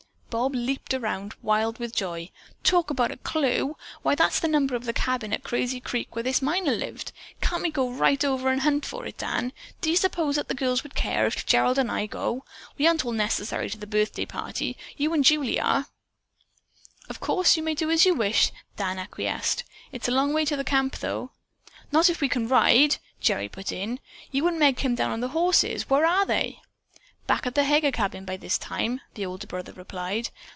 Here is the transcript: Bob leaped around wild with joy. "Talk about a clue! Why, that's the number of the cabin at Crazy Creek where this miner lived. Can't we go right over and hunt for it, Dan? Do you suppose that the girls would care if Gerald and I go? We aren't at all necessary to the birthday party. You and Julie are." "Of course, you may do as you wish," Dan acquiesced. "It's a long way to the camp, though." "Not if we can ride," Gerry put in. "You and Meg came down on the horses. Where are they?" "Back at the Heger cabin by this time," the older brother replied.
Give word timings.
Bob 0.33 0.55
leaped 0.55 0.93
around 0.93 1.35
wild 1.41 1.77
with 1.77 1.93
joy. 1.93 2.29
"Talk 2.63 2.89
about 2.89 3.11
a 3.11 3.17
clue! 3.17 3.75
Why, 4.01 4.15
that's 4.15 4.39
the 4.39 4.47
number 4.47 4.75
of 4.77 4.85
the 4.85 4.93
cabin 4.93 5.33
at 5.33 5.43
Crazy 5.43 5.81
Creek 5.81 6.15
where 6.15 6.23
this 6.23 6.41
miner 6.41 6.71
lived. 6.71 7.11
Can't 7.41 7.61
we 7.63 7.69
go 7.69 7.89
right 7.91 8.23
over 8.23 8.47
and 8.47 8.61
hunt 8.61 8.85
for 8.85 9.05
it, 9.05 9.17
Dan? 9.17 9.51
Do 9.81 9.89
you 9.89 9.97
suppose 9.97 10.37
that 10.37 10.47
the 10.47 10.53
girls 10.55 10.83
would 10.83 10.95
care 10.95 11.25
if 11.25 11.45
Gerald 11.45 11.77
and 11.77 11.91
I 11.91 12.05
go? 12.05 12.45
We 12.77 12.87
aren't 12.87 13.01
at 13.01 13.05
all 13.07 13.11
necessary 13.11 13.69
to 13.71 13.77
the 13.77 13.85
birthday 13.85 14.25
party. 14.25 14.77
You 14.95 15.13
and 15.13 15.25
Julie 15.25 15.59
are." 15.59 15.87
"Of 17.09 17.19
course, 17.19 17.57
you 17.57 17.63
may 17.63 17.73
do 17.75 17.91
as 17.91 18.05
you 18.05 18.13
wish," 18.13 18.53
Dan 18.77 18.99
acquiesced. 18.99 19.65
"It's 19.91 20.07
a 20.07 20.11
long 20.11 20.31
way 20.31 20.45
to 20.45 20.55
the 20.55 20.63
camp, 20.63 20.99
though." 20.99 21.31
"Not 21.91 22.09
if 22.09 22.21
we 22.21 22.29
can 22.29 22.47
ride," 22.47 22.99
Gerry 23.19 23.49
put 23.49 23.73
in. 23.73 23.99
"You 24.31 24.47
and 24.47 24.57
Meg 24.57 24.77
came 24.77 24.95
down 24.95 25.11
on 25.11 25.19
the 25.19 25.27
horses. 25.35 25.89
Where 25.89 26.05
are 26.05 26.25
they?" 26.25 26.61
"Back 27.27 27.45
at 27.45 27.55
the 27.55 27.63
Heger 27.63 27.91
cabin 27.91 28.25
by 28.25 28.35
this 28.35 28.57
time," 28.57 28.99
the 29.13 29.25
older 29.25 29.47
brother 29.47 29.71
replied. 29.71 30.31